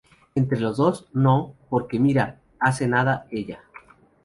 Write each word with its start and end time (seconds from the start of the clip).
entre 0.33 0.59
los 0.59 0.77
dos,¿ 0.77 1.07
no? 1.13 1.53
por 1.69 1.87
que 1.87 1.99
mira, 1.99 2.39
hace 2.59 2.87
nada, 2.87 3.27
ella... 3.29 3.59